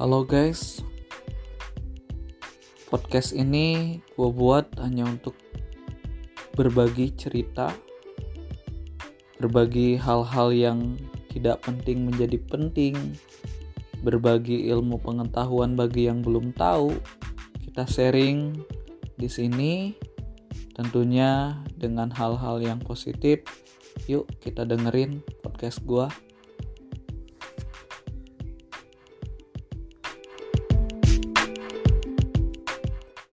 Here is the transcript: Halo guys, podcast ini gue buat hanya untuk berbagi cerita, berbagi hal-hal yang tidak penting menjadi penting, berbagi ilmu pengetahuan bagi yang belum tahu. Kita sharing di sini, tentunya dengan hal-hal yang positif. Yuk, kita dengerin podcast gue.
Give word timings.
Halo 0.00 0.24
guys, 0.24 0.80
podcast 2.88 3.36
ini 3.36 4.00
gue 4.16 4.30
buat 4.32 4.64
hanya 4.80 5.04
untuk 5.04 5.36
berbagi 6.56 7.12
cerita, 7.20 7.68
berbagi 9.36 10.00
hal-hal 10.00 10.56
yang 10.56 10.96
tidak 11.28 11.60
penting 11.68 12.08
menjadi 12.08 12.40
penting, 12.48 12.96
berbagi 14.00 14.72
ilmu 14.72 15.04
pengetahuan 15.04 15.76
bagi 15.76 16.08
yang 16.08 16.24
belum 16.24 16.56
tahu. 16.56 16.96
Kita 17.60 17.84
sharing 17.84 18.56
di 19.20 19.28
sini, 19.28 19.92
tentunya 20.72 21.60
dengan 21.76 22.08
hal-hal 22.08 22.56
yang 22.64 22.80
positif. 22.80 23.44
Yuk, 24.08 24.24
kita 24.40 24.64
dengerin 24.64 25.20
podcast 25.44 25.84
gue. 25.84 26.08